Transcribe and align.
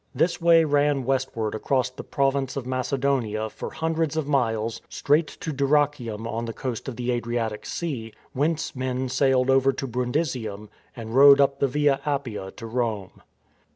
This 0.15 0.41
Way 0.41 0.63
ran 0.63 1.03
westward 1.05 1.53
across 1.53 1.91
the 1.91 2.03
Province 2.03 2.55
of 2.57 2.65
Macedonia 2.65 3.51
for 3.51 3.69
hundreds 3.69 4.17
of 4.17 4.27
miles 4.27 4.81
straight 4.89 5.27
to 5.41 5.53
Dyrrachium 5.53 6.25
on 6.25 6.45
the 6.45 6.53
coast 6.53 6.87
of 6.87 6.95
the 6.95 7.11
Adriatic 7.11 7.67
Sea, 7.67 8.11
whence 8.33 8.75
men 8.75 9.09
sailed 9.09 9.51
over 9.51 9.71
to 9.73 9.85
Brundisium 9.87 10.69
and 10.95 11.15
rode 11.15 11.39
up 11.39 11.59
the 11.59 11.67
Via 11.67 11.99
Appia 12.03 12.49
to 12.55 12.65
Rome. 12.65 13.21